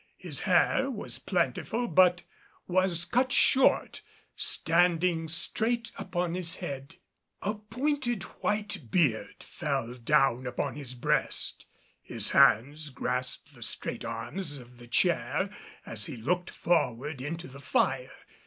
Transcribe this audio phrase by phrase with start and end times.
[0.17, 2.23] His hair was plentiful but
[2.67, 4.01] was cut short,
[4.35, 6.95] standing straight upon his head.
[7.43, 11.67] A pointed white beard fell down upon his breast.
[12.01, 15.51] His hands grasped the straight arms of the chair
[15.85, 18.09] as he looked forward into the fire.